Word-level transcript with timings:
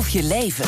of 0.00 0.08
je 0.08 0.22
leven. 0.22 0.64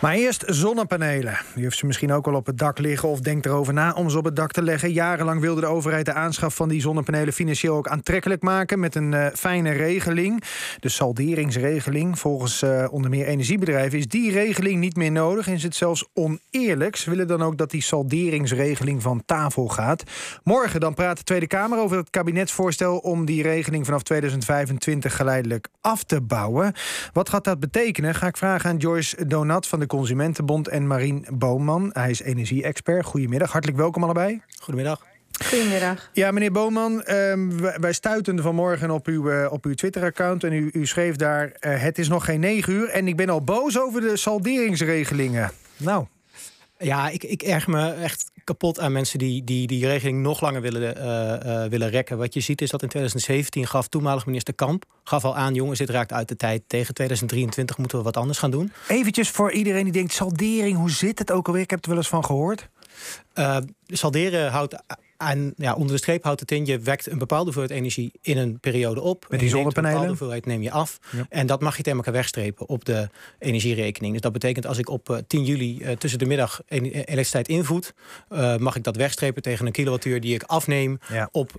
Maar 0.00 0.14
eerst 0.14 0.44
zonnepanelen. 0.46 1.38
U 1.56 1.62
heeft 1.62 1.78
ze 1.78 1.86
misschien 1.86 2.12
ook 2.12 2.26
al 2.26 2.34
op 2.34 2.46
het 2.46 2.58
dak 2.58 2.78
liggen 2.78 3.08
of 3.08 3.20
denkt 3.20 3.46
erover 3.46 3.72
na 3.72 3.92
om 3.92 4.10
ze 4.10 4.18
op 4.18 4.24
het 4.24 4.36
dak 4.36 4.52
te 4.52 4.62
leggen. 4.62 4.92
Jarenlang 4.92 5.40
wilde 5.40 5.60
de 5.60 5.66
overheid 5.66 6.04
de 6.04 6.12
aanschaf 6.12 6.54
van 6.54 6.68
die 6.68 6.80
zonnepanelen 6.80 7.32
financieel 7.32 7.76
ook 7.76 7.88
aantrekkelijk 7.88 8.42
maken 8.42 8.80
met 8.80 8.94
een 8.94 9.12
uh, 9.12 9.26
fijne 9.34 9.70
regeling. 9.70 10.42
De 10.78 10.88
salderingsregeling. 10.88 12.18
Volgens 12.18 12.62
uh, 12.62 12.86
onder 12.90 13.10
meer 13.10 13.26
energiebedrijven 13.26 13.98
is 13.98 14.08
die 14.08 14.32
regeling 14.32 14.80
niet 14.80 14.96
meer 14.96 15.12
nodig 15.12 15.46
en 15.46 15.52
is 15.52 15.62
het 15.62 15.74
zelfs 15.74 16.08
oneerlijk. 16.14 16.96
Ze 16.96 17.10
willen 17.10 17.26
dan 17.26 17.42
ook 17.42 17.58
dat 17.58 17.70
die 17.70 17.82
salderingsregeling 17.82 19.02
van 19.02 19.22
tafel 19.26 19.68
gaat. 19.68 20.02
Morgen 20.44 20.80
dan 20.80 20.94
praat 20.94 21.16
de 21.16 21.24
Tweede 21.24 21.46
Kamer 21.46 21.78
over 21.78 21.96
het 21.96 22.10
kabinetsvoorstel 22.10 22.98
om 22.98 23.24
die 23.24 23.42
regeling 23.42 23.84
vanaf 23.84 24.02
2025 24.02 25.16
geleidelijk 25.16 25.68
af 25.80 26.04
te 26.04 26.20
bouwen. 26.20 26.72
Wat 27.12 27.28
gaat 27.28 27.44
dat 27.44 27.60
betekenen? 27.60 28.14
Ga 28.14 28.26
ik 28.26 28.36
vragen 28.36 28.70
aan 28.70 28.76
Joyce 28.76 29.26
Donat 29.26 29.59
van 29.66 29.80
de 29.80 29.86
Consumentenbond 29.86 30.68
en 30.68 30.86
Marien 30.86 31.26
Boomman. 31.32 31.90
Hij 31.92 32.10
is 32.10 32.22
energie-expert. 32.22 33.04
Goedemiddag, 33.04 33.52
hartelijk 33.52 33.78
welkom 33.78 34.04
allebei. 34.04 34.42
Goedemiddag. 34.58 35.06
Goedemiddag. 35.44 36.10
Ja, 36.12 36.30
meneer 36.30 36.52
Boomman, 36.52 37.10
um, 37.10 37.60
wij 37.60 37.92
stuiten 37.92 38.42
vanmorgen 38.42 38.90
op 38.90 39.06
uw, 39.06 39.30
uh, 39.30 39.52
op 39.52 39.64
uw 39.64 39.74
Twitter-account... 39.74 40.44
en 40.44 40.52
u, 40.52 40.70
u, 40.72 40.86
schreef 40.86 41.16
daar, 41.16 41.44
uh, 41.44 41.82
het 41.82 41.98
is 41.98 42.08
nog 42.08 42.24
geen 42.24 42.40
negen 42.40 42.72
uur... 42.72 42.88
en 42.88 43.08
ik 43.08 43.16
ben 43.16 43.28
al 43.28 43.42
boos 43.42 43.78
over 43.78 44.00
de 44.00 44.16
salderingsregelingen. 44.16 45.50
Nou... 45.76 46.06
Ja, 46.82 47.08
ik, 47.08 47.24
ik 47.24 47.42
erg 47.42 47.66
me 47.66 47.92
echt 47.92 48.30
kapot 48.50 48.80
aan 48.80 48.92
mensen 48.92 49.18
die 49.18 49.44
die, 49.44 49.66
die 49.66 49.86
regeling 49.86 50.22
nog 50.22 50.40
langer 50.40 50.60
willen, 50.60 50.96
uh, 50.96 51.62
uh, 51.62 51.70
willen 51.70 51.88
rekken. 51.88 52.18
Wat 52.18 52.34
je 52.34 52.40
ziet 52.40 52.60
is 52.60 52.70
dat 52.70 52.82
in 52.82 52.88
2017 52.88 53.66
gaf 53.66 53.88
toenmalig 53.88 54.26
minister 54.26 54.54
Kamp... 54.54 54.84
gaf 55.04 55.24
al 55.24 55.36
aan, 55.36 55.54
jongens, 55.54 55.78
dit 55.78 55.90
raakt 55.90 56.12
uit 56.12 56.28
de 56.28 56.36
tijd. 56.36 56.62
Tegen 56.66 56.94
2023 56.94 57.78
moeten 57.78 57.98
we 57.98 58.04
wat 58.04 58.16
anders 58.16 58.38
gaan 58.38 58.50
doen. 58.50 58.72
Eventjes 58.88 59.30
voor 59.30 59.52
iedereen 59.52 59.84
die 59.84 59.92
denkt, 59.92 60.12
saldering, 60.12 60.76
hoe 60.76 60.90
zit 60.90 61.18
het 61.18 61.32
ook 61.32 61.46
alweer? 61.46 61.62
Ik 61.62 61.70
heb 61.70 61.78
het 61.78 61.88
wel 61.88 61.96
eens 61.96 62.08
van 62.08 62.24
gehoord. 62.24 62.68
Uh, 63.34 63.56
salderen 63.86 64.50
houdt 64.50 64.76
en 65.20 65.52
ja, 65.56 65.74
onder 65.74 65.92
de 65.92 65.96
streep 65.96 66.22
houdt 66.22 66.40
het 66.40 66.50
in, 66.50 66.66
je 66.66 66.78
wekt 66.78 67.10
een 67.10 67.18
bepaalde 67.18 67.44
hoeveelheid 67.44 67.74
energie 67.74 68.12
in 68.22 68.38
een 68.38 68.60
periode 68.60 69.00
op. 69.00 69.26
Met 69.28 69.40
die 69.40 69.48
zonnepanelen? 69.48 69.84
Een 69.84 69.92
bepaalde 69.92 70.08
hoeveelheid 70.08 70.46
neem 70.46 70.62
je 70.62 70.70
af. 70.70 70.98
Ja. 71.10 71.26
En 71.28 71.46
dat 71.46 71.60
mag 71.60 71.76
je 71.76 71.82
tegen 71.82 71.98
elkaar 71.98 72.12
wegstrepen 72.12 72.68
op 72.68 72.84
de 72.84 73.08
energierekening. 73.38 74.12
Dus 74.12 74.22
dat 74.22 74.32
betekent 74.32 74.66
als 74.66 74.78
ik 74.78 74.88
op 74.88 75.08
uh, 75.08 75.16
10 75.26 75.44
juli 75.44 75.78
uh, 75.80 75.90
tussen 75.90 76.18
de 76.18 76.26
middag 76.26 76.60
elektriciteit 76.68 77.48
invoed... 77.48 77.94
Uh, 78.30 78.56
mag 78.56 78.76
ik 78.76 78.84
dat 78.84 78.96
wegstrepen 78.96 79.42
tegen 79.42 79.66
een 79.66 79.72
kilowattuur 79.72 80.20
die 80.20 80.34
ik 80.34 80.42
afneem 80.42 80.98
ja. 81.08 81.28
op 81.32 81.52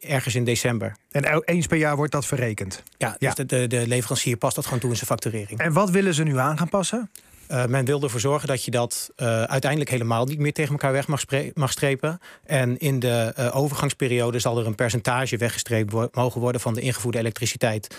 ergens 0.00 0.34
in 0.34 0.44
december. 0.44 0.96
En 1.10 1.42
eens 1.44 1.66
per 1.66 1.78
jaar 1.78 1.96
wordt 1.96 2.12
dat 2.12 2.26
verrekend? 2.26 2.82
Ja, 2.96 3.16
dus 3.18 3.34
de, 3.34 3.46
de, 3.46 3.66
de 3.66 3.86
leverancier 3.86 4.36
past 4.36 4.54
dat 4.54 4.64
gewoon 4.64 4.80
toe 4.80 4.90
in 4.90 4.96
zijn 4.96 5.08
facturering. 5.08 5.60
En 5.60 5.72
wat 5.72 5.90
willen 5.90 6.14
ze 6.14 6.22
nu 6.22 6.38
aan 6.38 6.58
gaan 6.58 6.68
passen? 6.68 7.10
Uh, 7.48 7.64
men 7.64 7.84
wil 7.84 8.02
ervoor 8.02 8.20
zorgen 8.20 8.48
dat 8.48 8.64
je 8.64 8.70
dat 8.70 9.10
uh, 9.16 9.42
uiteindelijk 9.42 9.90
helemaal 9.90 10.24
niet 10.24 10.38
meer 10.38 10.52
tegen 10.52 10.72
elkaar 10.72 10.92
weg 10.92 11.06
mag, 11.06 11.24
mag 11.54 11.70
strepen. 11.70 12.20
En 12.46 12.78
in 12.78 12.98
de 12.98 13.34
uh, 13.38 13.56
overgangsperiode 13.56 14.38
zal 14.38 14.58
er 14.58 14.66
een 14.66 14.74
percentage 14.74 15.36
weggestreept 15.36 16.14
mogen 16.14 16.40
worden 16.40 16.60
van 16.60 16.74
de 16.74 16.80
ingevoerde 16.80 17.18
elektriciteit. 17.18 17.96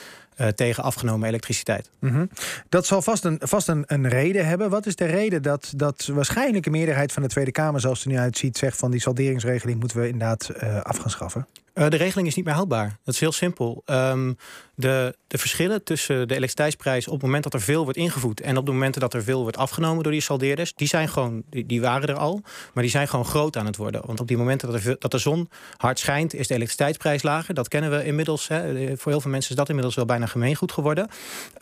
Tegen 0.55 0.83
afgenomen 0.83 1.27
elektriciteit. 1.27 1.89
Mm 1.99 2.09
-hmm. 2.09 2.29
Dat 2.69 2.85
zal 2.85 3.01
vast, 3.01 3.23
een, 3.23 3.39
vast 3.41 3.67
een, 3.67 3.83
een, 3.87 4.09
reden 4.09 4.47
hebben. 4.47 4.69
Wat 4.69 4.85
is 4.85 4.95
de 4.95 5.05
reden 5.05 5.41
dat, 5.41 5.73
dat 5.75 6.09
waarschijnlijk 6.13 6.65
een 6.65 6.71
meerderheid 6.71 7.11
van 7.11 7.23
de 7.23 7.29
Tweede 7.29 7.51
Kamer, 7.51 7.81
zoals 7.81 7.97
het 7.97 8.07
er 8.07 8.13
nu 8.13 8.19
uitziet, 8.19 8.57
zegt 8.57 8.77
van 8.77 8.91
die 8.91 9.01
salderingsregeling 9.01 9.79
moeten 9.79 9.99
we 9.99 10.07
inderdaad 10.07 10.53
af 10.83 10.97
gaan 10.97 11.09
schaffen? 11.11 11.47
Uh, 11.79 11.89
de 11.89 11.97
regeling 11.97 12.27
is 12.27 12.35
niet 12.35 12.45
meer 12.45 12.53
houdbaar. 12.53 12.97
Dat 13.03 13.13
is 13.13 13.19
heel 13.19 13.31
simpel. 13.31 13.83
Um, 13.85 14.37
de, 14.75 15.15
de 15.27 15.37
verschillen 15.37 15.83
tussen 15.83 16.15
de 16.15 16.35
elektriciteitsprijs 16.35 17.07
op 17.07 17.13
het 17.13 17.21
moment 17.21 17.43
dat 17.43 17.53
er 17.53 17.61
veel 17.61 17.83
wordt 17.83 17.97
ingevoed 17.97 18.41
en 18.41 18.57
op 18.57 18.65
de 18.65 18.71
momenten 18.71 19.01
dat 19.01 19.13
er 19.13 19.23
veel 19.23 19.41
wordt 19.41 19.57
afgenomen 19.57 20.03
door 20.03 20.11
die 20.11 20.21
saldeerders, 20.21 20.73
die 20.73 20.87
zijn 20.87 21.09
gewoon, 21.09 21.43
die, 21.49 21.65
die 21.65 21.81
waren 21.81 22.07
er 22.07 22.15
al, 22.15 22.41
maar 22.73 22.83
die 22.83 22.91
zijn 22.91 23.07
gewoon 23.07 23.25
groot 23.25 23.57
aan 23.57 23.65
het 23.65 23.75
worden. 23.75 24.01
Want 24.05 24.19
op 24.19 24.27
die 24.27 24.37
momenten 24.37 24.71
dat, 24.71 24.83
er, 24.83 24.95
dat 24.99 25.11
de 25.11 25.17
zon 25.17 25.49
hard 25.77 25.99
schijnt, 25.99 26.33
is 26.33 26.47
de 26.47 26.53
elektriciteitsprijs 26.53 27.23
lager. 27.23 27.53
Dat 27.53 27.67
kennen 27.67 27.91
we 27.91 28.05
inmiddels. 28.05 28.47
Hè. 28.47 28.87
Voor 28.97 29.11
heel 29.11 29.21
veel 29.21 29.31
mensen 29.31 29.51
is 29.51 29.57
dat 29.57 29.67
inmiddels 29.67 29.95
wel 29.95 30.05
bijna 30.05 30.25
gemeengoed 30.29 30.71
geworden. 30.71 31.09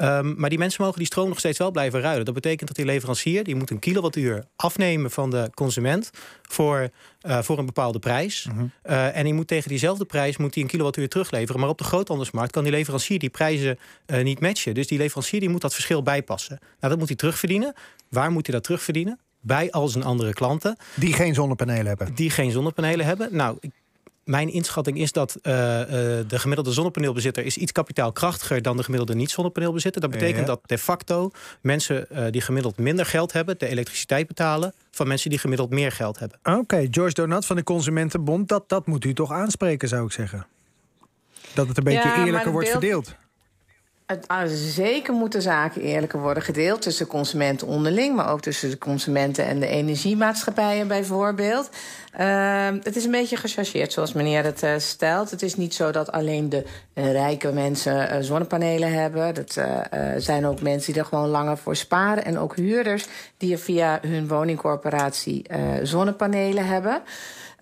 Um, 0.01 0.33
maar 0.37 0.49
die 0.49 0.59
mensen 0.59 0.83
mogen 0.83 0.97
die 0.97 1.07
stroom 1.07 1.29
nog 1.29 1.39
steeds 1.39 1.57
wel 1.57 1.71
blijven 1.71 2.01
ruilen. 2.01 2.25
Dat 2.25 2.33
betekent 2.33 2.67
dat 2.67 2.77
die 2.77 2.85
leverancier 2.85 3.43
die 3.43 3.55
moet 3.55 3.69
een 3.69 3.79
kilowattuur 3.79 4.45
afnemen 4.55 5.11
van 5.11 5.29
de 5.29 5.49
consument 5.53 6.09
voor, 6.41 6.89
uh, 7.27 7.41
voor 7.41 7.57
een 7.57 7.65
bepaalde 7.65 7.99
prijs. 7.99 8.47
-huh. 8.51 8.63
uh, 8.85 9.17
en 9.17 9.23
die 9.23 9.33
moet 9.33 9.47
tegen 9.47 9.69
diezelfde 9.69 10.05
prijs 10.05 10.37
moet 10.37 10.53
die 10.53 10.63
een 10.63 10.69
kilowattuur 10.69 11.09
terugleveren. 11.09 11.59
Maar 11.59 11.69
op 11.69 11.77
de 11.77 11.83
groothandelsmarkt 11.83 12.51
kan 12.51 12.63
die 12.63 12.71
leverancier 12.71 13.19
die 13.19 13.29
prijzen 13.29 13.79
uh, 14.07 14.23
niet 14.23 14.39
matchen. 14.39 14.73
Dus 14.73 14.87
die 14.87 14.97
leverancier 14.97 15.39
die 15.39 15.49
moet 15.49 15.61
dat 15.61 15.73
verschil 15.73 16.03
bijpassen. 16.03 16.57
Nou, 16.59 16.75
dat 16.79 16.97
moet 16.97 17.07
hij 17.07 17.17
terugverdienen. 17.17 17.73
Waar 18.09 18.31
moet 18.31 18.45
hij 18.45 18.55
dat 18.55 18.63
terugverdienen? 18.63 19.19
Bij 19.41 19.71
al 19.71 19.87
zijn 19.87 20.03
andere 20.03 20.33
klanten. 20.33 20.77
Die 20.95 21.13
geen 21.13 21.33
zonnepanelen 21.33 21.85
hebben. 21.85 22.15
Die 22.15 22.29
geen 22.29 22.51
zonnepanelen 22.51 23.05
hebben. 23.05 23.35
Nou, 23.35 23.57
ik, 23.59 23.71
mijn 24.27 24.49
inschatting 24.53 24.97
is 24.97 25.11
dat 25.11 25.37
uh, 25.43 25.53
uh, 25.53 25.87
de 26.27 26.39
gemiddelde 26.39 26.71
zonnepaneelbezitter 26.71 27.45
is 27.45 27.57
iets 27.57 27.71
kapitaalkrachtiger 27.71 28.61
dan 28.61 28.77
de 28.77 28.83
gemiddelde 28.83 29.15
niet-zonnepaneelbezitter. 29.15 30.01
Dat 30.01 30.11
betekent 30.11 30.39
ja. 30.39 30.45
dat 30.45 30.61
de 30.65 30.77
facto 30.77 31.31
mensen 31.61 32.07
uh, 32.11 32.25
die 32.31 32.41
gemiddeld 32.41 32.77
minder 32.77 33.05
geld 33.05 33.33
hebben, 33.33 33.57
de 33.57 33.67
elektriciteit 33.67 34.27
betalen 34.27 34.73
van 34.91 35.07
mensen 35.07 35.29
die 35.29 35.39
gemiddeld 35.39 35.69
meer 35.69 35.91
geld 35.91 36.19
hebben. 36.19 36.39
Oké, 36.43 36.57
okay, 36.57 36.87
George 36.91 37.13
Donat 37.13 37.45
van 37.45 37.55
de 37.55 37.63
Consumentenbond, 37.63 38.47
dat, 38.47 38.69
dat 38.69 38.87
moet 38.87 39.05
u 39.05 39.13
toch 39.13 39.31
aanspreken, 39.31 39.87
zou 39.87 40.05
ik 40.05 40.11
zeggen. 40.11 40.47
Dat 41.53 41.67
het 41.67 41.77
een 41.77 41.83
beetje 41.83 42.07
ja, 42.07 42.25
eerlijker 42.25 42.51
wordt 42.51 42.69
beeld... 42.69 42.83
verdeeld. 42.83 43.15
Zeker 44.53 45.13
moeten 45.13 45.41
zaken 45.41 45.81
eerlijker 45.81 46.19
worden 46.19 46.43
gedeeld 46.43 46.81
tussen 46.81 47.07
consumenten 47.07 47.67
onderling, 47.67 48.15
maar 48.15 48.31
ook 48.31 48.41
tussen 48.41 48.69
de 48.69 48.77
consumenten 48.77 49.45
en 49.45 49.59
de 49.59 49.67
energiemaatschappijen 49.67 50.87
bijvoorbeeld. 50.87 51.69
Uh, 52.19 52.67
het 52.83 52.95
is 52.95 53.05
een 53.05 53.11
beetje 53.11 53.35
gechargeerd 53.35 53.93
zoals 53.93 54.13
meneer 54.13 54.43
het 54.43 54.63
uh, 54.63 54.71
stelt. 54.77 55.31
Het 55.31 55.41
is 55.41 55.55
niet 55.55 55.73
zo 55.73 55.91
dat 55.91 56.11
alleen 56.11 56.49
de 56.49 56.63
uh, 56.93 57.11
rijke 57.11 57.51
mensen 57.51 58.23
zonnepanelen 58.23 58.93
hebben. 58.93 59.33
Dat 59.33 59.57
zijn 60.17 60.45
ook 60.45 60.61
mensen 60.61 60.93
die 60.93 61.01
er 61.01 61.07
gewoon 61.07 61.29
langer 61.29 61.57
voor 61.57 61.75
sparen. 61.75 62.25
En 62.25 62.39
ook 62.39 62.55
huurders 62.55 63.05
die 63.37 63.51
er 63.51 63.59
via 63.59 63.99
hun 64.01 64.27
woningcorporatie 64.27 65.45
zonnepanelen 65.83 66.65
hebben. 66.65 67.01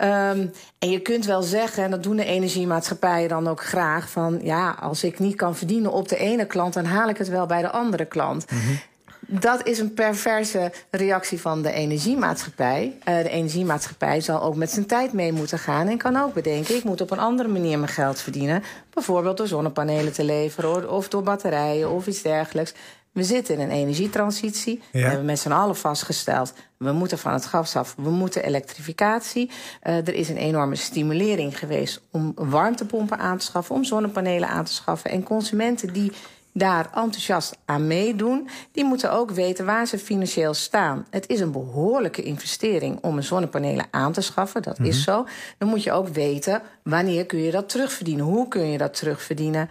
Um, 0.01 0.51
en 0.79 0.89
je 0.89 1.00
kunt 1.00 1.25
wel 1.25 1.41
zeggen, 1.41 1.83
en 1.83 1.91
dat 1.91 2.03
doen 2.03 2.16
de 2.16 2.25
energiemaatschappijen 2.25 3.29
dan 3.29 3.47
ook 3.47 3.63
graag... 3.63 4.09
van 4.09 4.39
ja, 4.44 4.78
als 4.79 5.03
ik 5.03 5.19
niet 5.19 5.35
kan 5.35 5.56
verdienen 5.56 5.91
op 5.91 6.07
de 6.07 6.17
ene 6.17 6.45
klant... 6.45 6.73
dan 6.73 6.85
haal 6.85 7.09
ik 7.09 7.17
het 7.17 7.29
wel 7.29 7.45
bij 7.45 7.61
de 7.61 7.72
andere 7.72 8.06
klant. 8.06 8.51
Mm 8.51 8.59
-hmm. 8.59 8.79
Dat 9.28 9.67
is 9.67 9.79
een 9.79 9.94
perverse 9.94 10.72
reactie 10.91 11.41
van 11.41 11.61
de 11.61 11.72
energiemaatschappij. 11.72 12.97
Uh, 13.00 13.17
de 13.17 13.29
energiemaatschappij 13.29 14.22
zal 14.22 14.41
ook 14.41 14.56
met 14.56 14.72
zijn 14.72 14.85
tijd 14.85 15.13
mee 15.13 15.31
moeten 15.31 15.59
gaan... 15.59 15.88
en 15.88 15.97
kan 15.97 16.17
ook 16.17 16.33
bedenken, 16.33 16.75
ik 16.75 16.83
moet 16.83 17.01
op 17.01 17.12
een 17.12 17.19
andere 17.19 17.50
manier 17.50 17.79
mijn 17.79 17.91
geld 17.91 18.22
verdienen. 18.22 18.63
Bijvoorbeeld 18.94 19.38
door 19.38 19.47
zonnepanelen 19.47 20.13
te 20.13 20.23
leveren... 20.23 20.91
of 20.91 21.07
door 21.07 21.23
batterijen 21.23 21.89
of 21.91 22.07
iets 22.07 22.22
dergelijks. 22.22 22.73
We 23.16 23.24
zitten 23.24 23.56
in 23.56 23.62
een 23.62 23.72
energietransitie. 23.72 24.81
Ja. 24.92 25.00
We 25.00 25.08
hebben 25.08 25.26
met 25.26 25.40
z'n 25.40 25.52
allen 25.52 25.76
vastgesteld... 25.76 26.53
we 26.78 26.92
moeten 26.92 27.18
van 27.18 27.34
het 27.34 27.46
gas 27.46 27.76
af, 27.76 27.96
we 27.98 28.09
moeten 28.09 28.44
elektrificatie. 28.44 29.50
Uh, 29.84 29.98
er 29.98 30.14
is 30.14 30.30
een 30.30 30.38
enorme 30.38 30.76
stimulering 30.76 31.59
geweest 31.59 32.02
om 32.12 32.31
warmtepompen 32.36 33.18
aan 33.18 33.38
te 33.38 33.46
schaffen... 33.46 33.75
om 33.75 33.84
zonnepanelen 33.84 34.50
aan 34.50 34.66
te 34.66 34.74
schaffen. 34.74 35.12
En 35.12 35.24
consumenten 35.24 35.94
die 35.94 36.12
daar 36.58 36.90
enthousiast 36.94 37.58
aan 37.66 37.88
meedoen... 37.88 38.50
die 38.72 38.84
moeten 38.84 39.12
ook 39.12 39.32
weten 39.32 39.66
waar 39.66 39.86
ze 39.86 39.98
financieel 39.98 40.54
staan. 40.54 41.06
Het 41.10 41.28
is 41.28 41.40
een 41.40 41.52
behoorlijke 41.52 42.22
investering 42.22 42.98
om 43.02 43.18
een 43.18 43.24
zonnepanelen 43.24 43.86
aan 43.92 44.12
te 44.12 44.22
schaffen. 44.22 44.62
Dat 44.62 44.78
mm 44.78 44.86
-hmm. 44.86 44.94
is 44.94 45.04
zo. 45.04 45.26
Dan 45.58 45.68
moet 45.68 45.84
je 45.84 45.92
ook 45.92 46.08
weten 46.08 46.62
wanneer 46.84 47.26
kun 47.26 47.40
je 47.40 47.52
dat 47.52 47.70
terugverdienen. 47.70 48.26
Hoe 48.26 48.48
kun 48.48 48.72
je 48.72 48.78
dat 48.78 48.94
terugverdienen? 48.94 49.70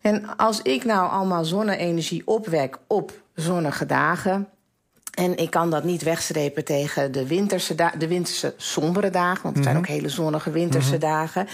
En 0.00 0.36
als 0.36 0.62
ik 0.62 0.84
nou 0.84 1.10
allemaal 1.10 1.44
zonne-energie 1.44 2.22
opwek 2.26 2.78
op 2.86 3.12
zonnige 3.34 3.86
dagen... 3.86 4.48
En 5.14 5.36
ik 5.36 5.50
kan 5.50 5.70
dat 5.70 5.84
niet 5.84 6.02
wegstrepen 6.02 6.64
tegen 6.64 7.12
de 7.12 7.26
winterse, 7.26 7.74
de 7.98 8.08
winterse 8.08 8.54
sombere 8.56 9.10
dagen. 9.10 9.42
Want 9.42 9.54
het 9.54 9.64
zijn 9.64 9.76
ook 9.76 9.86
hele 9.86 10.08
zonnige 10.08 10.50
winterse 10.50 10.94
mm 10.94 11.00
-hmm. 11.00 11.10
dagen. 11.10 11.46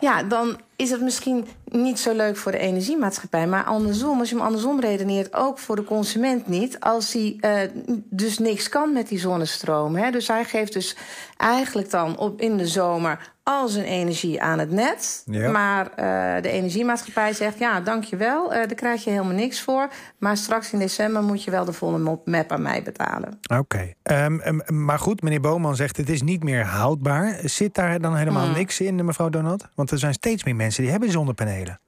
Ja, 0.00 0.22
dan 0.22 0.60
is 0.80 0.90
het 0.90 1.00
misschien 1.00 1.46
niet 1.64 1.98
zo 1.98 2.12
leuk 2.12 2.36
voor 2.36 2.52
de 2.52 2.58
energiemaatschappij. 2.58 3.46
Maar 3.46 3.64
andersom, 3.64 4.18
als 4.18 4.28
je 4.28 4.34
hem 4.34 4.44
andersom 4.44 4.80
redeneert, 4.80 5.34
ook 5.34 5.58
voor 5.58 5.76
de 5.76 5.84
consument 5.84 6.46
niet. 6.46 6.80
Als 6.80 7.12
hij 7.12 7.36
uh, 7.40 7.96
dus 8.04 8.38
niks 8.38 8.68
kan 8.68 8.92
met 8.92 9.08
die 9.08 9.18
zonnestroom. 9.18 9.96
Hè. 9.96 10.10
Dus 10.10 10.28
hij 10.28 10.44
geeft 10.44 10.72
dus 10.72 10.96
eigenlijk 11.36 11.90
dan 11.90 12.18
op 12.18 12.40
in 12.40 12.56
de 12.56 12.66
zomer 12.66 13.32
al 13.42 13.68
zijn 13.68 13.84
energie 13.84 14.42
aan 14.42 14.58
het 14.58 14.70
net. 14.70 15.22
Ja. 15.26 15.50
Maar 15.50 15.86
uh, 15.86 16.42
de 16.42 16.48
energiemaatschappij 16.48 17.32
zegt, 17.32 17.58
ja, 17.58 17.80
dankjewel, 17.80 18.44
uh, 18.44 18.56
daar 18.56 18.74
krijg 18.74 19.04
je 19.04 19.10
helemaal 19.10 19.34
niks 19.34 19.62
voor. 19.62 19.88
Maar 20.18 20.36
straks 20.36 20.72
in 20.72 20.78
december 20.78 21.22
moet 21.22 21.44
je 21.44 21.50
wel 21.50 21.64
de 21.64 21.72
volle 21.72 22.20
map 22.24 22.52
aan 22.52 22.62
mij 22.62 22.82
betalen. 22.82 23.38
Oké, 23.42 23.58
okay. 23.58 24.24
um, 24.24 24.40
um, 24.44 24.84
maar 24.84 24.98
goed, 24.98 25.22
meneer 25.22 25.40
Boman 25.40 25.76
zegt, 25.76 25.96
het 25.96 26.08
is 26.08 26.22
niet 26.22 26.42
meer 26.42 26.64
houdbaar. 26.64 27.38
Zit 27.44 27.74
daar 27.74 28.00
dan 28.00 28.16
helemaal 28.16 28.44
hmm. 28.44 28.54
niks 28.54 28.80
in, 28.80 29.04
mevrouw 29.04 29.28
Donat? 29.28 29.68
Want 29.74 29.90
er 29.90 29.98
zijn 29.98 30.14
steeds 30.14 30.44
meer 30.44 30.56
mensen 30.56 30.69
die 30.76 30.90
hebben 30.90 31.10
zonnepanelen. 31.10 31.80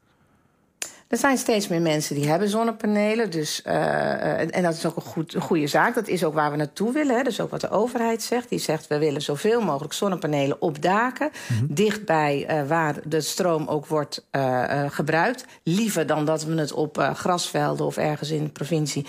Er 1.12 1.18
zijn 1.18 1.38
steeds 1.38 1.68
meer 1.68 1.80
mensen 1.80 2.14
die 2.14 2.28
hebben 2.28 2.48
zonnepanelen. 2.48 3.30
Dus, 3.30 3.62
uh, 3.66 4.56
en 4.56 4.62
dat 4.62 4.74
is 4.74 4.86
ook 4.86 4.96
een, 4.96 5.02
goed, 5.02 5.34
een 5.34 5.40
goede 5.40 5.66
zaak. 5.66 5.94
Dat 5.94 6.08
is 6.08 6.24
ook 6.24 6.34
waar 6.34 6.50
we 6.50 6.56
naartoe 6.56 6.92
willen. 6.92 7.16
Hè. 7.16 7.22
Dat 7.22 7.32
is 7.32 7.40
ook 7.40 7.50
wat 7.50 7.60
de 7.60 7.70
overheid 7.70 8.22
zegt. 8.22 8.48
Die 8.48 8.58
zegt 8.58 8.86
we 8.86 8.98
willen 8.98 9.22
zoveel 9.22 9.60
mogelijk 9.60 9.92
zonnepanelen 9.92 10.60
op 10.60 10.82
daken. 10.82 11.30
Mm 11.48 11.66
Dichtbij 11.74 12.46
uh, 12.50 12.68
waar 12.68 12.96
de 13.04 13.20
stroom 13.20 13.66
ook 13.66 13.86
wordt 13.86 14.26
uh, 14.32 14.84
gebruikt. 14.88 15.44
Liever 15.62 16.06
dan 16.06 16.24
dat 16.24 16.44
we 16.44 16.54
het 16.54 16.72
op 16.72 17.10
grasvelden 17.14 17.86
of 17.86 17.96
ergens 17.96 18.30
in 18.30 18.44
de 18.44 18.50
provincie 18.50 19.06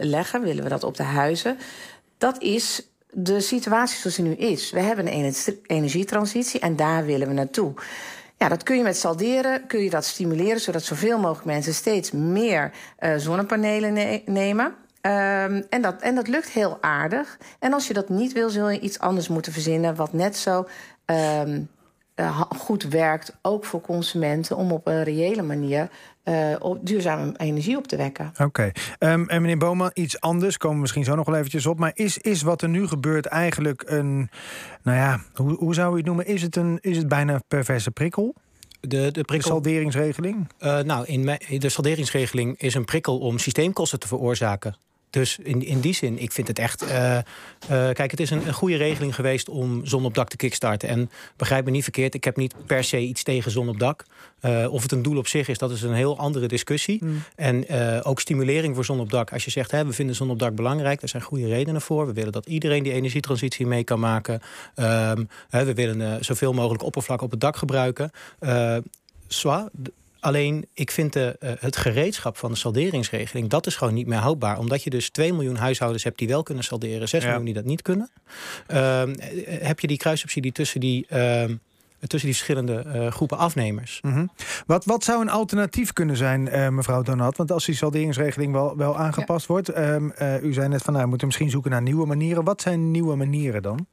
leggen. 0.00 0.42
Willen 0.42 0.62
we 0.62 0.70
dat 0.70 0.84
op 0.84 0.96
de 0.96 1.02
huizen. 1.02 1.58
Dat 2.18 2.42
is 2.42 2.88
de 3.12 3.40
situatie 3.40 3.98
zoals 3.98 4.16
die 4.16 4.24
nu 4.24 4.34
is. 4.34 4.70
We 4.70 4.80
hebben 4.80 5.12
een 5.12 5.34
energietransitie 5.66 6.60
en 6.60 6.76
daar 6.76 7.04
willen 7.04 7.28
we 7.28 7.34
naartoe. 7.34 7.74
Ja, 8.40 8.48
dat 8.48 8.62
kun 8.62 8.76
je 8.76 8.82
met 8.82 8.96
salderen, 8.96 9.66
kun 9.66 9.82
je 9.82 9.90
dat 9.90 10.04
stimuleren... 10.04 10.60
zodat 10.60 10.82
zoveel 10.82 11.18
mogelijk 11.18 11.44
mensen 11.44 11.74
steeds 11.74 12.10
meer 12.10 12.72
uh, 13.00 13.14
zonnepanelen 13.16 13.92
ne 13.92 14.22
nemen. 14.26 14.66
Um, 14.66 15.66
en, 15.70 15.82
dat, 15.82 16.02
en 16.02 16.14
dat 16.14 16.28
lukt 16.28 16.48
heel 16.48 16.78
aardig. 16.80 17.38
En 17.58 17.72
als 17.72 17.86
je 17.86 17.94
dat 17.94 18.08
niet 18.08 18.32
wil, 18.32 18.50
zul 18.50 18.68
je 18.68 18.80
iets 18.80 18.98
anders 18.98 19.28
moeten 19.28 19.52
verzinnen... 19.52 19.94
wat 19.94 20.12
net 20.12 20.36
zo 20.36 20.68
um, 21.06 21.68
uh, 22.20 22.40
goed 22.40 22.82
werkt, 22.82 23.36
ook 23.42 23.64
voor 23.64 23.80
consumenten... 23.80 24.56
om 24.56 24.72
op 24.72 24.86
een 24.86 25.02
reële 25.02 25.42
manier 25.42 25.88
uh, 26.24 26.56
op 26.58 26.86
duurzame 26.86 27.32
energie 27.36 27.76
op 27.76 27.86
te 27.86 27.96
wekken. 27.96 28.30
Oké. 28.32 28.42
Okay. 28.42 28.72
Um, 29.12 29.28
en 29.28 29.40
meneer 29.40 29.58
Boma, 29.58 29.90
iets 29.94 30.20
anders, 30.20 30.56
komen 30.56 30.76
we 30.76 30.82
misschien 30.82 31.04
zo 31.04 31.14
nog 31.14 31.26
wel 31.26 31.36
eventjes 31.36 31.66
op. 31.66 31.78
Maar 31.78 31.90
is, 31.94 32.18
is 32.18 32.42
wat 32.42 32.62
er 32.62 32.68
nu 32.68 32.86
gebeurt 32.86 33.26
eigenlijk 33.26 33.82
een... 33.86 34.30
Nou 34.82 34.98
ja, 34.98 35.20
hoe, 35.34 35.52
hoe 35.52 35.74
zou 35.74 35.94
u 35.94 35.96
het 35.96 36.06
noemen? 36.06 36.26
Is 36.26 36.42
het, 36.42 36.56
een, 36.56 36.78
is 36.80 36.96
het 36.96 37.08
bijna 37.08 37.40
perverse 37.48 37.90
prikkel? 37.90 38.34
De, 38.80 38.88
de, 38.88 39.10
prikkel, 39.10 39.36
de 39.36 39.40
salderingsregeling? 39.40 40.48
Uh, 40.60 40.78
nou, 40.78 41.06
in 41.06 41.58
de 41.58 41.68
salderingsregeling 41.68 42.58
is 42.58 42.74
een 42.74 42.84
prikkel 42.84 43.18
om 43.18 43.38
systeemkosten 43.38 43.98
te 43.98 44.06
veroorzaken. 44.06 44.76
Dus 45.10 45.38
in, 45.42 45.64
in 45.66 45.80
die 45.80 45.94
zin, 45.94 46.18
ik 46.18 46.32
vind 46.32 46.48
het 46.48 46.58
echt... 46.58 46.82
Uh, 46.82 47.16
uh, 47.16 47.20
kijk, 47.68 48.10
het 48.10 48.20
is 48.20 48.30
een, 48.30 48.46
een, 48.46 48.52
goede 48.52 48.76
regeling 48.76 49.14
geweest 49.14 49.48
om 49.48 49.86
zon 49.86 50.04
op 50.04 50.14
dak 50.14 50.28
te 50.28 50.36
kickstarten. 50.36 50.88
En 50.88 51.10
begrijp 51.36 51.64
me 51.64 51.70
niet 51.70 51.82
verkeerd, 51.82 52.14
ik 52.14 52.24
heb 52.24 52.36
niet 52.36 52.54
per 52.66 52.84
se 52.84 52.98
iets 52.98 53.22
tegen 53.22 53.50
zon 53.50 53.68
op 53.68 53.78
dak. 53.78 54.04
Uh, 54.42 54.72
of 54.72 54.82
het 54.82 54.92
een 54.92 55.02
doel 55.02 55.16
op 55.16 55.26
zich 55.26 55.48
is, 55.48 55.58
dat 55.58 55.70
is 55.70 55.82
een 55.82 55.94
heel 55.94 56.18
andere 56.18 56.46
discussie. 56.46 57.04
Mm. 57.04 57.22
En 57.36 57.68
ook 58.04 58.20
stimulering 58.20 58.74
voor 58.74 58.84
zon 58.84 59.00
op 59.00 59.10
dak. 59.10 59.32
Als 59.32 59.44
je 59.44 59.50
zegt, 59.50 59.70
hè, 59.70 59.84
we 59.84 59.92
vinden 59.92 60.14
zon 60.14 60.30
op 60.30 60.38
dak 60.38 60.54
belangrijk, 60.54 61.00
daar 61.00 61.08
zijn 61.08 61.22
goede 61.22 61.46
redenen 61.46 61.80
voor. 61.80 62.06
We 62.06 62.12
willen 62.12 62.32
dat 62.32 62.46
iedereen 62.46 62.82
die 62.82 62.92
energietransitie 62.92 63.66
mee 63.66 63.84
kan 63.84 64.00
maken. 64.00 64.40
Ehm, 64.74 65.24
we 65.50 65.74
willen 65.74 66.24
zoveel 66.24 66.52
mogelijk 66.52 66.82
oppervlak 66.82 67.22
op 67.22 67.30
het 67.30 67.40
dak 67.40 67.56
gebruiken. 67.56 68.10
Zwa, 69.26 69.70
Alleen, 70.20 70.66
ik 70.74 70.90
vind 70.90 71.12
de, 71.12 71.36
uh, 71.40 71.50
het 71.58 71.76
gereedschap 71.76 72.36
van 72.36 72.50
de 72.50 72.56
salderingsregeling... 72.56 73.48
dat 73.48 73.66
is 73.66 73.76
gewoon 73.76 73.94
niet 73.94 74.06
meer 74.06 74.18
houdbaar. 74.18 74.58
Omdat 74.58 74.82
je 74.82 74.90
dus 74.90 75.10
2 75.10 75.32
miljoen 75.32 75.56
huishoudens 75.56 76.04
hebt 76.04 76.18
die 76.18 76.28
wel 76.28 76.42
kunnen 76.42 76.64
salderen... 76.64 77.08
6 77.08 77.20
ja. 77.20 77.26
miljoen 77.26 77.44
die 77.44 77.54
dat 77.54 77.64
niet 77.64 77.82
kunnen. 77.82 78.10
Uh, 78.68 79.02
heb 79.46 79.80
je 79.80 79.86
die 79.86 79.96
kruissubsidie 79.96 80.52
tussen 80.52 80.80
die... 80.80 81.06
Uh, 81.12 81.44
tussen 82.06 82.28
die 82.28 82.38
verschillende 82.38 82.84
uh, 82.86 83.06
groepen 83.06 83.38
afnemers. 83.38 83.98
Mm 84.02 84.12
-hmm. 84.12 84.30
wat, 84.66 84.84
wat 84.84 85.04
zou 85.04 85.20
een 85.20 85.30
alternatief 85.30 85.92
kunnen 85.92 86.16
zijn, 86.16 86.46
uh, 86.46 86.68
mevrouw 86.68 87.02
Donat? 87.02 87.36
Want 87.36 87.52
als 87.52 87.64
die 87.64 87.74
salderingsregeling 87.74 88.52
wel, 88.52 88.76
wel 88.76 88.96
aangepast 88.98 89.46
ja. 89.46 89.52
wordt... 89.52 89.78
Um, 89.78 90.12
uh, 90.22 90.42
u 90.42 90.52
zei 90.52 90.68
net 90.68 90.82
van, 90.82 90.92
nou, 90.92 91.04
we 91.04 91.08
moeten 91.08 91.26
misschien 91.26 91.50
zoeken 91.50 91.70
naar 91.70 91.82
nieuwe 91.82 92.06
manieren. 92.06 92.44
Wat 92.44 92.60
zijn 92.60 92.90
nieuwe 92.90 93.16
manieren 93.16 93.62
dan? 93.62 93.86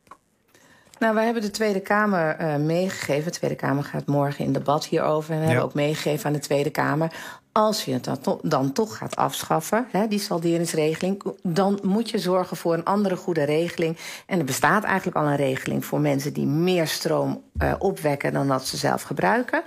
Nou, 0.99 1.13
wij 1.13 1.25
hebben 1.25 1.41
de 1.41 1.51
Tweede 1.51 1.79
Kamer 1.79 2.41
uh, 2.41 2.55
meegegeven. 2.55 3.31
De 3.31 3.37
Tweede 3.37 3.55
Kamer 3.55 3.83
gaat 3.83 4.05
morgen 4.05 4.45
in 4.45 4.53
debat 4.53 4.85
hierover. 4.85 5.31
En 5.31 5.37
we 5.37 5.41
ja. 5.41 5.49
hebben 5.49 5.65
ook 5.67 5.73
meegegeven 5.73 6.25
aan 6.25 6.33
de 6.33 6.39
Tweede 6.39 6.69
Kamer. 6.69 7.11
Als 7.51 7.85
je 7.85 7.93
het 7.93 8.03
dan, 8.03 8.19
to 8.19 8.39
dan 8.41 8.71
toch 8.71 8.97
gaat 8.97 9.15
afschaffen, 9.15 9.87
hè, 9.91 10.07
die 10.07 10.19
salderingsregeling... 10.19 11.23
dan 11.43 11.79
moet 11.83 12.09
je 12.09 12.17
zorgen 12.17 12.57
voor 12.57 12.73
een 12.73 12.83
andere 12.83 13.15
goede 13.15 13.43
regeling. 13.43 13.97
En 14.25 14.39
er 14.39 14.45
bestaat 14.45 14.83
eigenlijk 14.83 15.17
al 15.17 15.25
een 15.25 15.35
regeling 15.35 15.85
voor 15.85 15.99
mensen 15.99 16.33
die 16.33 16.45
meer 16.45 16.87
stroom 16.87 17.43
uh, 17.63 17.73
opwekken... 17.77 18.33
dan 18.33 18.47
dat 18.47 18.65
ze 18.65 18.77
zelf 18.77 19.01
gebruiken. 19.01 19.63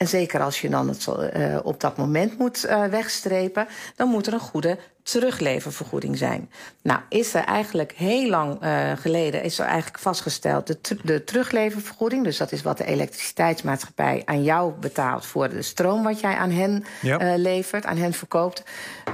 En 0.00 0.08
zeker 0.08 0.40
als 0.40 0.60
je 0.60 0.68
dan 0.68 0.88
het 0.88 1.06
uh, 1.06 1.58
op 1.62 1.80
dat 1.80 1.96
moment 1.96 2.38
moet 2.38 2.66
uh, 2.66 2.84
wegstrepen... 2.84 3.66
dan 3.96 4.08
moet 4.08 4.26
er 4.26 4.32
een 4.32 4.40
goede 4.40 4.78
terugleververgoeding 5.02 6.18
zijn. 6.18 6.50
Nou, 6.82 7.00
is 7.08 7.34
er 7.34 7.44
eigenlijk 7.44 7.92
heel 7.92 8.28
lang 8.28 8.64
uh, 8.64 8.92
geleden 8.96 9.42
is 9.42 9.58
er 9.58 9.66
eigenlijk 9.66 9.98
vastgesteld 9.98 10.66
de, 10.66 10.96
de 11.02 11.24
terugleververgoeding. 11.24 12.24
Dus 12.24 12.36
dat 12.36 12.52
is 12.52 12.62
wat 12.62 12.78
de 12.78 12.84
elektriciteitsmaatschappij 12.84 14.22
aan 14.24 14.42
jou 14.42 14.72
betaalt 14.72 15.26
voor 15.26 15.48
de 15.48 15.62
stroom 15.62 16.02
wat 16.02 16.20
jij 16.20 16.34
aan 16.34 16.50
hen 16.50 16.84
ja. 17.02 17.36
levert, 17.36 17.84
aan 17.84 17.96
hen 17.96 18.12
verkoopt. 18.12 18.62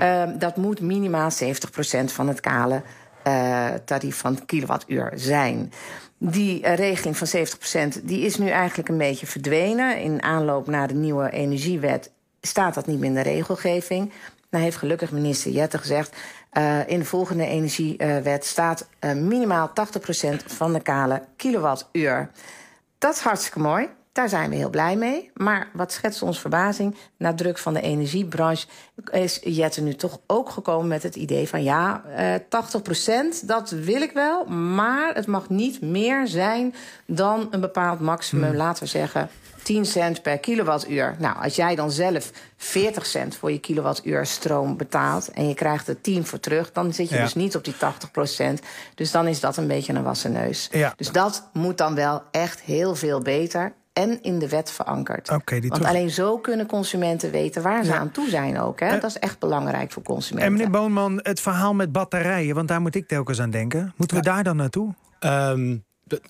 Uh, 0.03 0.23
dat 0.39 0.57
moet 0.57 0.81
minimaal 0.81 1.31
70% 1.31 1.35
van 2.05 2.29
het 2.29 2.41
kale 2.41 2.83
uh, 3.27 3.69
tarief 3.85 4.17
van 4.17 4.45
kilowattuur 4.45 5.13
zijn. 5.15 5.73
Die 6.19 6.63
uh, 6.63 6.75
regeling 6.75 7.17
van 7.17 7.47
70% 7.99 8.03
die 8.03 8.21
is 8.21 8.37
nu 8.37 8.49
eigenlijk 8.49 8.89
een 8.89 8.99
beetje 8.99 9.27
verdwenen. 9.27 9.99
In 10.01 10.23
aanloop 10.23 10.67
naar 10.67 10.89
de 10.89 10.95
nieuwe 10.95 11.31
energiewet 11.31 12.11
staat 12.41 12.75
dat 12.75 12.87
niet 12.87 12.99
meer 12.99 13.09
in 13.09 13.15
de 13.15 13.21
regelgeving. 13.21 14.13
Nou 14.51 14.65
heeft 14.65 14.77
gelukkig 14.77 15.13
minister 15.13 15.51
Jette 15.51 15.79
gezegd... 15.79 16.17
Uh, 16.53 16.89
in 16.89 16.99
de 16.99 17.05
volgende 17.05 17.47
energiewet 17.47 18.45
staat 18.45 18.89
minimaal 19.15 19.71
80% 19.71 19.73
van 20.47 20.73
de 20.73 20.81
kale 20.81 21.23
kilowattuur. 21.37 22.31
Dat 22.99 23.15
is 23.15 23.21
hartstikke 23.21 23.59
mooi. 23.59 23.89
Daar 24.17 24.29
zijn 24.29 24.51
we 24.51 24.57
heel 24.57 24.71
blij 24.71 24.97
mee. 24.97 25.31
Maar 25.35 25.69
wat 25.73 25.93
schetst 25.93 26.23
ons 26.23 26.41
verbazing? 26.41 26.97
Na 27.17 27.35
druk 27.35 27.59
van 27.59 27.75
de 27.75 27.81
energiebranche 27.81 28.67
is 29.11 29.41
Jette 29.43 29.81
nu 29.81 29.95
toch 29.95 30.19
ook 30.27 30.51
gekomen 30.51 30.89
met 30.89 31.03
het 31.03 31.17
idee 31.17 31.49
van... 31.49 31.63
ja, 31.63 32.03
uh, 32.19 32.35
80% 33.43 33.47
dat 33.47 33.71
wil 33.71 34.03
ik 34.03 34.13
wel, 34.13 34.45
maar 34.45 35.15
het 35.15 35.27
mag 35.27 35.49
niet 35.49 35.81
meer 35.81 36.27
zijn 36.27 36.75
dan 37.07 37.49
een 37.51 37.61
bepaald 37.61 38.01
maximum, 38.01 38.49
hmm. 38.49 38.57
laten 38.57 38.83
we 38.83 38.89
zeggen 38.89 39.29
10 39.63 39.87
cent 39.87 40.23
per 40.23 40.39
kilowattuur. 40.39 41.17
Nou, 41.19 41.43
als 41.43 41.57
jij 41.57 41.75
dan 41.75 41.91
zelf 41.91 42.31
40 42.57 43.07
cent 43.07 43.37
voor 43.37 43.53
je 43.53 43.59
kilowattuur 43.59 44.27
stroom 44.27 44.77
betaalt... 44.77 45.31
en 45.31 45.49
je 45.49 45.55
krijgt 45.55 45.89
er 45.89 46.01
10 46.01 46.27
voor 46.27 46.41
terug, 46.41 46.73
dan 46.73 46.93
zit 46.93 47.09
je 47.09 47.15
ja. 47.15 47.23
dus 47.23 47.35
niet 47.35 47.57
op 47.57 47.65
die 47.65 47.77
80 47.77 48.11
procent. 48.11 48.61
Dus 48.95 49.11
dan 49.11 49.27
is 49.27 49.41
dat 49.41 49.57
een 49.57 49.67
beetje 49.67 49.93
een 49.93 50.03
wassen 50.03 50.33
neus. 50.33 50.69
Ja. 50.71 50.93
Dus 50.97 51.11
dat 51.13 51.49
moet 51.53 51.79
dan 51.79 51.95
wel 51.95 52.23
echt 52.31 52.61
heel 52.61 52.95
veel 52.95 53.21
beter 53.21 53.73
en 53.97 54.23
in 54.23 54.39
de 54.39 54.49
wet 54.49 54.71
verankerd. 54.71 55.31
Okay, 55.31 55.61
Want 55.61 55.73
terug... 55.73 55.89
alleen 55.89 56.11
zo 56.11 56.39
kunnen 56.39 56.67
consumenten 56.67 57.31
weten 57.31 57.63
waar 57.63 57.85
ze 57.85 57.91
ja. 57.91 57.99
aan 57.99 58.11
toe 58.11 58.29
zijn 58.29 58.61
ook. 58.61 58.81
Hè? 58.81 58.95
Uh, 58.95 59.01
dat 59.01 59.11
is 59.11 59.19
echt 59.19 59.39
belangrijk 59.39 59.93
voor 59.93 60.03
consumenten. 60.03 60.47
En 60.47 60.57
meneer 60.57 60.71
Boonman, 60.71 61.21
het 61.23 61.41
verhaal 61.41 61.75
met 61.75 61.93
batterijen... 61.93 62.55
want 62.55 62.69
daar 62.69 62.81
moet 62.81 62.95
ik 62.95 63.09
telkens 63.09 63.41
aan 63.41 63.51
denken. 63.51 63.93
Moeten 63.97 64.17
we 64.17 64.23
daar 64.23 64.45
dan 64.45 64.57
naartoe? 64.57 64.95
Um, 65.21 65.85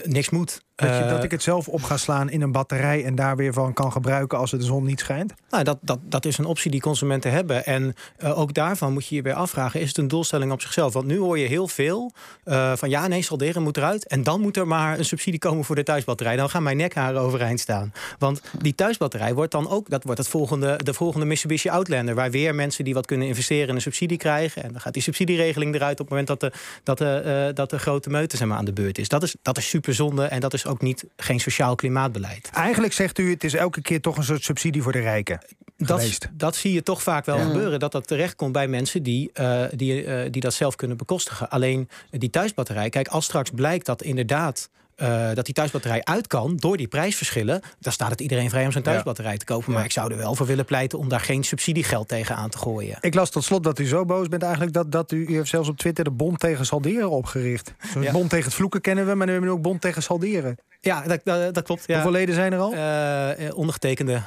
niks 0.05 0.31
moet. 0.31 0.65
Dat, 0.77 0.89
je, 0.89 1.07
dat, 1.09 1.25
ik 1.25 1.31
het 1.31 1.43
zelf 1.43 1.69
op 1.69 1.83
ga 1.83 1.97
slaan 1.97 2.31
in 2.31 2.43
een 2.43 2.53
batterij 2.53 3.05
en 3.05 3.15
daar 3.15 3.37
weer 3.37 3.53
van 3.53 3.73
kan 3.73 3.93
gebruiken 3.93 4.39
als 4.39 4.51
de 4.51 4.63
zon 4.63 4.85
niet 4.85 5.01
schijnt? 5.01 5.35
Nou, 5.51 5.65
dat, 5.65 5.79
dat, 5.81 5.99
dat 6.03 6.25
is 6.25 6.39
een 6.39 6.45
optie 6.45 6.71
die 6.71 6.81
consumenten 6.81 7.31
hebben. 7.31 7.65
En 7.65 7.95
uh, 8.23 8.39
ook 8.39 8.55
daarvan 8.55 8.93
moet 8.93 9.07
je 9.07 9.15
je 9.15 9.23
weer 9.23 9.35
afvragen: 9.35 9.81
is 9.81 9.89
het 9.89 9.99
een 9.99 10.09
doelstelling 10.09 10.53
op 10.53 10.61
zichzelf? 10.61 10.93
Want 10.93 11.07
nu 11.07 11.19
hoor 11.19 11.39
je 11.39 11.47
heel 11.47 11.69
veel 11.69 12.13
uh, 12.45 12.73
van 12.77 12.91
ja, 12.91 13.07
nee, 13.07 13.23
salderen 13.23 13.63
moet 13.63 13.77
eruit. 13.77 14.07
En 14.07 14.23
dan 14.23 14.41
moet 14.41 14.57
er 14.57 14.67
maar 14.67 14.99
een 14.99 15.05
subsidie 15.05 15.39
komen 15.39 15.65
voor 15.65 15.75
de 15.75 15.83
thuisbatterij. 15.83 16.37
Dan 16.37 16.51
gaan 16.51 16.63
mijn 16.63 16.77
nekharen 16.77 17.21
overeind 17.21 17.61
staan. 17.61 17.93
Want 18.19 18.41
die 18.59 18.75
thuisbatterij 18.75 19.35
wordt 19.35 19.53
dan 19.53 19.69
ook, 19.69 19.91
dat 19.91 20.05
wordt 20.05 20.19
het 20.19 20.29
volgende, 20.29 20.81
de 20.83 20.95
volgende 20.95 21.27
Mitsubishi 21.27 21.69
Outlander. 21.69 22.15
Waar 22.15 22.31
weer 22.31 22.55
mensen 22.55 22.85
die 22.85 22.95
wat 22.95 23.07
kunnen 23.07 23.27
investeren 23.27 23.69
in 23.69 23.75
een 23.75 23.81
subsidie 23.81 24.19
krijgen. 24.19 24.63
En 24.63 24.73
dan 24.73 24.81
gaat 24.81 24.93
die 24.93 25.03
subsidieregeling 25.03 25.75
eruit 25.75 26.01
op 26.01 26.09
het 26.09 26.09
moment 26.09 26.27
dat 26.27 26.41
de, 26.41 26.53
dat 26.83 26.99
de, 26.99 27.45
uh, 27.49 27.55
dat 27.55 27.71
de 27.71 27.79
grote 27.79 28.11
meute 28.11 28.37
zeg 28.37 28.49
maar, 28.49 28.59
aan 28.59 28.65
de 28.65 28.73
beurt 28.73 28.99
is. 28.99 29.09
Dat 29.09 29.23
is, 29.23 29.35
dat 29.43 29.59
is 29.59 29.69
super 29.69 29.95
zonde 29.95 30.25
en 30.25 30.41
dat 30.41 30.55
is 30.55 30.66
ook 30.67 30.83
niet, 30.83 31.05
geen 31.17 31.41
sociaal 31.41 31.75
klimaatbeleid. 31.75 32.51
Eigenlijk 32.53 32.93
zegt 32.93 33.19
u, 33.19 33.31
het 33.31 33.45
is 33.45 33.55
elke 33.55 33.83
keer 33.83 34.01
toch 34.01 34.17
een 34.17 34.25
soort 34.25 34.45
subsidie 34.45 34.83
voor 34.83 34.93
de 34.93 35.01
rijken. 35.01 35.39
Dat, 35.77 36.19
dat 36.33 36.57
zie 36.57 36.73
je 36.73 36.83
toch 36.83 37.03
vaak 37.03 37.25
wel 37.25 37.37
ja. 37.37 37.45
gebeuren. 37.45 37.79
Dat 37.79 37.93
dat 37.93 38.07
terechtkomt 38.07 38.53
bij 38.53 38.69
mensen 38.69 39.03
die, 39.03 39.31
uh, 39.35 39.65
die, 39.71 40.05
uh, 40.05 40.21
die 40.31 40.41
dat 40.41 40.55
zelf 40.55 40.77
kunnen 40.77 40.97
bekostigen. 40.97 41.51
Alleen 41.51 41.89
die 42.11 42.31
thuisbatterij, 42.31 42.89
kijk, 42.89 43.09
als 43.09 43.25
straks 43.25 43.51
blijkt 43.51 43.87
dat 43.87 44.03
inderdaad 44.03 44.71
uh, 45.03 45.29
dat 45.35 45.45
die 45.45 45.55
thuisbatterij 45.55 46.05
uit 46.05 46.27
kan 46.27 46.57
door 46.57 46.77
die 46.77 46.89
prijsverschillen, 46.89 47.61
dan 47.79 47.93
staat 47.93 48.11
het 48.11 48.21
iedereen 48.21 48.51
vrij 48.51 48.65
om 48.65 48.73
zijn 48.73 48.85
thuisbatterij 48.85 49.33
ja. 49.33 49.39
te 49.39 49.45
kopen. 49.45 49.71
Maar 49.71 49.81
ja. 49.81 49.87
ik 49.87 49.93
zou 49.93 50.11
er 50.11 50.17
wel 50.17 50.35
voor 50.35 50.47
willen 50.47 50.65
pleiten 50.65 50.99
om 50.99 51.09
daar 51.09 51.21
geen 51.21 51.45
subsidiegeld 51.45 52.09
tegen 52.09 52.37
aan 52.37 52.51
te 52.51 52.59
gooien. 52.59 52.99
Ik 53.01 53.15
las 53.15 53.31
tot 53.31 53.45
slot 53.45 53.65
dat 53.65 53.79
u 53.79 53.87
zo 53.87 54.05
boos 54.05 54.29
bent 54.29 54.43
eigenlijk 54.43 54.73
dat, 54.73 54.93
dat 54.93 55.13
u, 55.13 55.27
u 55.27 55.35
heeft 55.35 55.49
zelfs 55.49 55.69
op 55.69 55.77
Twitter 55.77 56.05
de 56.05 56.11
Bond 56.11 56.41
tegen 56.41 56.67
Salderen 56.67 57.11
opgericht. 57.11 57.75
Ja. 58.01 58.13
Bond 58.13 58.31
tegen 58.31 58.45
het 58.45 58.55
vloeken 58.55 58.81
kennen 58.81 59.07
we, 59.07 59.15
maar 59.15 59.27
nu 59.27 59.33
hebben 59.33 59.51
we 59.51 59.57
ook 59.57 59.63
Bond 59.63 59.81
tegen 59.81 60.03
Salderen. 60.03 60.57
Ja, 60.81 61.03
dat, 61.03 61.21
dat, 61.25 61.55
dat 61.55 61.65
klopt. 61.65 61.83
Ja. 61.87 61.95
Hoeveel 61.95 62.13
leden 62.13 62.35
zijn 62.35 62.53
er 62.53 62.59
al? 62.59 62.75
Uh, 62.75 63.57
ondergetekende 63.57 64.23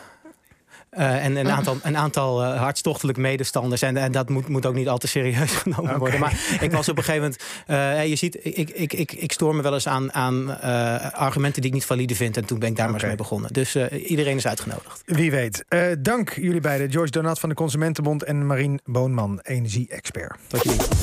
Uh, 0.97 1.25
en 1.25 1.35
een 1.35 1.51
aantal, 1.51 1.77
een 1.83 1.97
aantal 1.97 2.43
uh, 2.43 2.59
hartstochtelijk 2.61 3.17
medestanders. 3.17 3.81
En, 3.81 3.97
en 3.97 4.11
dat 4.11 4.29
moet, 4.29 4.47
moet 4.47 4.65
ook 4.65 4.73
niet 4.73 4.87
al 4.87 4.97
te 4.97 5.07
serieus 5.07 5.51
genomen 5.63 5.83
okay. 5.83 5.97
worden. 5.97 6.19
Maar 6.19 6.57
ik 6.59 6.71
was 6.71 6.89
op 6.89 6.97
een 6.97 7.03
gegeven 7.03 7.33
moment. 7.67 8.01
Uh, 8.01 8.07
je 8.07 8.15
ziet, 8.15 8.37
ik, 8.41 8.69
ik, 8.69 8.93
ik, 8.93 9.11
ik 9.11 9.31
stoor 9.31 9.55
me 9.55 9.61
wel 9.61 9.73
eens 9.73 9.87
aan, 9.87 10.13
aan 10.13 10.61
argumenten 11.13 11.61
die 11.61 11.69
ik 11.69 11.75
niet 11.75 11.85
valide 11.85 12.15
vind. 12.15 12.37
En 12.37 12.45
toen 12.45 12.59
ben 12.59 12.69
ik 12.69 12.75
daar 12.75 12.89
okay. 12.89 12.99
maar 12.99 13.09
eens 13.09 13.19
mee 13.19 13.27
begonnen. 13.27 13.53
Dus 13.53 13.75
iedereen 14.07 14.37
is 14.37 14.47
uitgenodigd. 14.47 15.01
Wie 15.05 15.31
weet. 15.31 15.65
dank 15.99 16.33
jullie 16.33 16.61
beiden. 16.61 16.91
George 16.91 17.11
Donat 17.11 17.39
van 17.39 17.49
de 17.49 17.55
Consumentenbond 17.55 18.23
en 18.23 18.45
Marien 18.45 18.79
Boonman, 18.85 19.39
energie-expert. 19.43 20.35
Tot 20.47 20.63
jullie. 20.63 20.99